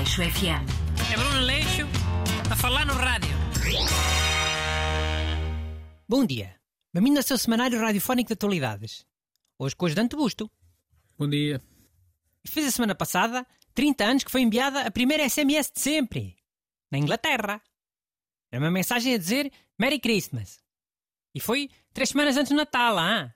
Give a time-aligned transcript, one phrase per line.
[0.00, 0.64] Aleixo FM.
[1.12, 1.82] É Bruno Leixo
[2.50, 3.36] a falar no rádio.
[6.08, 6.58] Bom dia.
[6.90, 9.04] Bem-vindo ao seu semanário radiofónico de atualidades.
[9.58, 10.50] Hoje com o ajudante Busto.
[11.18, 11.60] Bom dia.
[12.46, 16.34] Fez a semana passada 30 anos que foi enviada a primeira SMS de sempre.
[16.90, 17.60] Na Inglaterra.
[18.50, 20.64] Era uma mensagem a dizer Merry Christmas.
[21.34, 23.34] E foi três semanas antes do Natal, ah?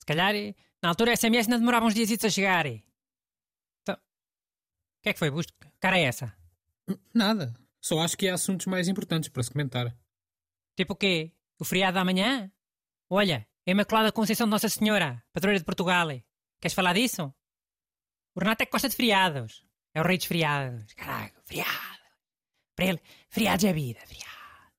[0.00, 0.34] Se calhar,
[0.82, 2.66] na altura, a SMS ainda demorava uns dias a chegar.
[2.66, 5.54] Então, o que é que foi, Busto?
[5.82, 6.32] Cara é essa?
[7.12, 7.52] Nada.
[7.80, 9.92] Só acho que há assuntos mais importantes para se comentar.
[10.76, 11.32] Tipo o quê?
[11.58, 12.52] O feriado da manhã?
[13.10, 16.06] Olha, é a Imaculada Conceição de Nossa Senhora, padroeira de Portugal.
[16.60, 17.34] Queres falar disso?
[18.36, 19.66] O Renato é que gosta de feriados.
[19.92, 20.94] É o rei dos feriados.
[20.94, 22.02] Caralho, feriado.
[22.76, 24.70] Para ele, feriados é vida, feriado.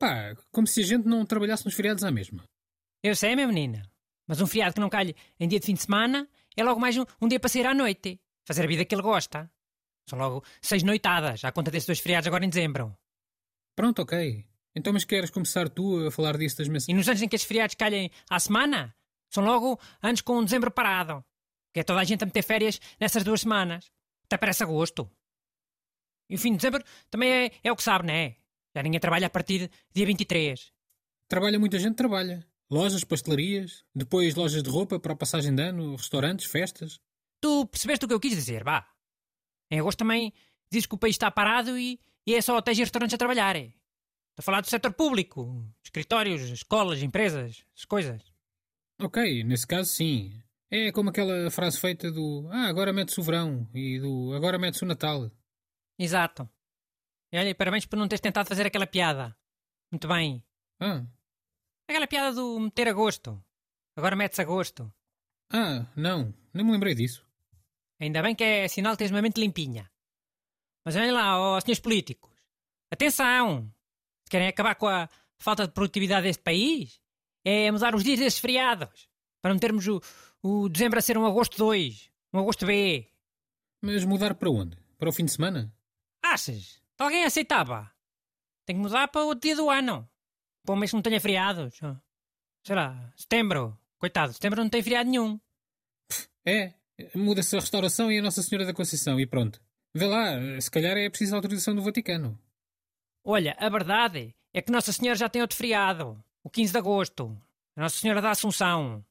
[0.00, 2.42] Pá, como se a gente não trabalhasse nos feriados à mesma.
[3.04, 3.80] Eu sei, meu menino.
[4.26, 6.96] Mas um feriado que não calhe em dia de fim de semana é logo mais
[6.98, 8.20] um, um dia para sair à noite.
[8.44, 9.48] Fazer a vida que ele gosta.
[10.10, 12.96] São logo seis noitadas, à conta desses dois feriados agora em dezembro.
[13.76, 14.44] Pronto, ok.
[14.74, 16.96] Então, mas queres começar tu a falar disso das E mensagens?
[16.98, 18.94] nos anos em que estes feriados calhem à semana,
[19.28, 21.24] são logo anos com um dezembro parado.
[21.72, 23.90] Que é toda a gente a meter férias nessas duas semanas.
[24.24, 25.08] Até parece agosto.
[26.28, 28.36] E o fim de dezembro também é, é o que sabe, não é?
[28.74, 30.72] Já ninguém trabalha a partir de dia 23.
[31.28, 32.44] Trabalha muita gente, trabalha.
[32.68, 37.00] Lojas, pastelarias, depois lojas de roupa para a passagem de ano, restaurantes, festas.
[37.40, 38.86] Tu percebeste o que eu quis dizer, vá?
[39.70, 40.32] Em agosto também
[40.70, 43.56] diz que o país está parado e, e é só hotéis e restaurantes a trabalhar.
[43.56, 43.60] é?
[43.66, 43.74] Estou
[44.38, 48.22] a falar do setor público, escritórios, escolas, empresas, as coisas.
[49.00, 50.32] Ok, nesse caso sim.
[50.70, 54.84] É como aquela frase feita do Ah, agora mete-se o verão e do Agora mete-se
[54.84, 55.30] o Natal.
[55.98, 56.48] Exato.
[57.32, 59.36] E olha, parabéns por não teres tentado fazer aquela piada.
[59.92, 60.44] Muito bem.
[60.80, 61.04] Ah,
[61.88, 63.42] Aquela piada do meter agosto.
[63.96, 64.92] Agora metes agosto.
[65.52, 67.26] ah, não, não me lembrei disso.
[68.00, 69.90] Ainda bem que é sinal que tens uma mente limpinha.
[70.84, 72.32] Mas olhem lá, ó senhores políticos.
[72.90, 73.70] Atenção!
[74.24, 77.00] Se querem acabar com a falta de produtividade deste país,
[77.44, 79.08] é mudar os dias desses feriados.
[79.42, 80.00] Para metermos o,
[80.42, 82.10] o dezembro a ser um agosto 2.
[82.32, 83.06] Um agosto B.
[83.82, 84.76] Mas mudar para onde?
[84.98, 85.72] Para o fim de semana?
[86.22, 86.80] Achas?
[86.98, 87.90] Alguém aceitava?
[88.66, 90.08] Tem que mudar para outro dia do ano.
[90.64, 91.78] Para um mês que não tenha feriados.
[92.62, 93.78] Sei lá, setembro.
[93.98, 95.40] Coitado, setembro não tem feriado nenhum.
[96.44, 96.74] É,
[97.14, 99.60] muda-se a restauração e a Nossa Senhora da Conceição e pronto.
[99.94, 102.38] Vê lá, se calhar é preciso autorização do Vaticano.
[103.24, 107.36] Olha, a verdade é que Nossa Senhora já tem outro feriado, o 15 de agosto.
[107.76, 109.04] A Nossa Senhora da Assunção.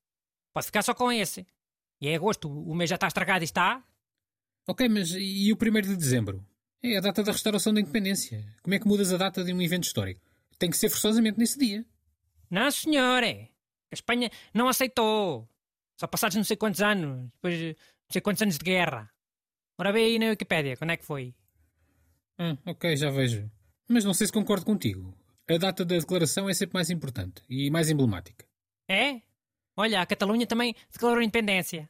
[0.54, 1.46] Pode ficar só com esse.
[2.02, 3.84] E é agosto, o mês já está estragado e está?
[4.68, 6.46] Ok, mas e o 1 de dezembro?
[6.82, 8.46] É a data da restauração da independência.
[8.62, 10.22] Como é que mudas a data de um evento histórico?
[10.58, 11.86] Tem que ser forçosamente nesse dia.
[12.50, 13.28] Não, senhora.
[13.28, 15.48] A Espanha não aceitou.
[16.00, 19.12] Só passados não sei quantos anos, depois de não sei quantos anos de guerra.
[19.78, 21.36] Ora vê aí na Wikipédia, quando é que foi?
[22.38, 23.52] Ah, ok, já vejo.
[23.88, 25.14] Mas não sei se concordo contigo.
[25.50, 28.46] A data da declaração é sempre mais importante e mais emblemática.
[28.88, 29.22] É?
[29.76, 31.90] Olha, a Catalunha também declarou independência.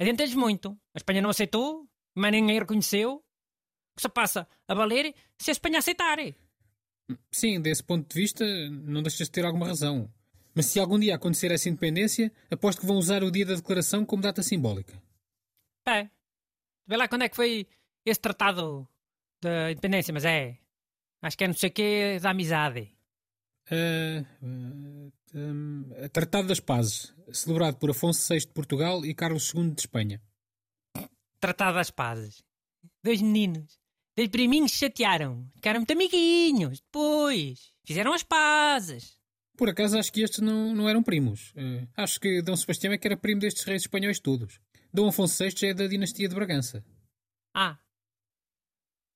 [0.00, 0.70] Adiantei-lhes muito.
[0.94, 3.16] A Espanha não aceitou, mas ninguém reconheceu.
[3.16, 6.18] O que só passa a valer se a Espanha aceitar.
[7.30, 10.10] Sim, desse ponto de vista, não deixas de ter alguma razão.
[10.54, 14.04] Mas se algum dia acontecer essa independência, aposto que vão usar o dia da declaração
[14.04, 15.00] como data simbólica.
[15.86, 16.08] É.
[16.86, 17.66] Vê lá quando é que foi
[18.04, 18.86] esse tratado
[19.40, 20.58] da independência, mas é.
[21.22, 22.92] Acho que é não sei o que da amizade.
[23.70, 29.70] Ah, ah, hum, Tratado das Pazes, celebrado por Afonso VI de Portugal e Carlos II
[29.70, 30.20] de Espanha.
[31.40, 32.42] Tratado das pazes.
[33.02, 33.80] Dois meninos.
[34.16, 35.50] Dois priminhos chatearam.
[35.54, 36.80] Ficaram muito amiguinhos.
[36.80, 37.72] Depois.
[37.84, 39.18] Fizeram as pazes.
[39.62, 41.52] Por acaso acho que estes não, não eram primos.
[41.54, 44.58] Eh, acho que Dom Sebastião é que era primo destes reis espanhóis todos.
[44.92, 46.84] Dom Afonso VI é da dinastia de Bragança.
[47.54, 47.78] Ah.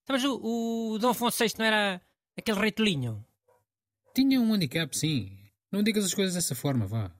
[0.05, 2.01] Então, Mas o, o Dom Afonso VI não era
[2.39, 3.27] aquele rei tolinho?
[4.15, 5.37] Tinha um handicap, sim.
[5.73, 7.11] Não digas as coisas dessa forma, vá.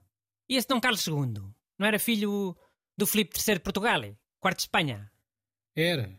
[0.47, 1.33] E esse Dom Carlos II?
[1.77, 2.55] Não era filho
[2.97, 4.03] do Filipe III de Portugal?
[4.39, 5.11] Quarto de Espanha?
[5.75, 6.17] Era.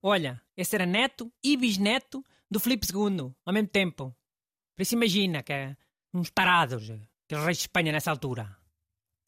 [0.00, 4.16] Olha, esse era neto e bisneto do Filipe II, ao mesmo tempo.
[4.76, 5.76] Por isso imagina que
[6.14, 8.56] uns tarados, aqueles reis de Espanha nessa altura.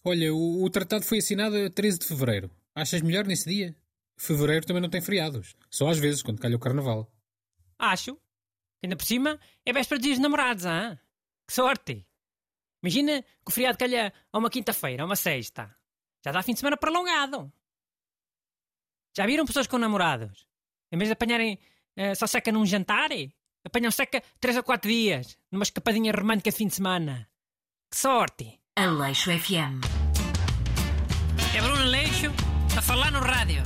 [0.04, 2.50] Olha, o, o tratado foi assinado a 13 de fevereiro.
[2.74, 3.76] Achas melhor nesse dia?
[4.16, 5.56] Fevereiro também não tem feriados.
[5.68, 7.12] Só às vezes, quando calha o carnaval.
[7.78, 8.14] Acho.
[8.14, 10.98] Que ainda por cima é véspera de dias namorados, ah?
[11.46, 12.06] Que sorte!
[12.82, 15.74] Imagina que o feriado calha a uma quinta-feira, a uma sexta.
[16.24, 17.52] Já dá fim de semana prolongado.
[19.16, 20.46] Já viram pessoas com namorados?
[20.92, 21.58] Em vez de apanharem
[21.96, 23.10] eh, só seca num jantar,
[23.66, 27.28] apanham seca três ou quatro dias, numa escapadinha romântica de fim de semana.
[27.90, 28.60] Que sorte!
[28.76, 29.80] Aleixo FM.
[31.56, 32.30] É Bruno Leixo
[32.76, 33.62] a falar no rádio.